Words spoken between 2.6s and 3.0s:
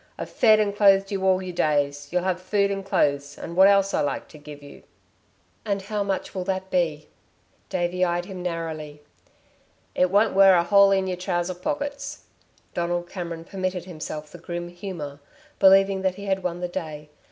and